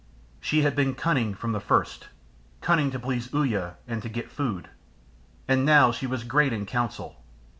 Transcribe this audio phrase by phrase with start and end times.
[0.39, 2.07] She had been cunning from the first,
[2.59, 4.67] cunning to please Uya and to get food.
[5.47, 7.21] And now she was great in counsel.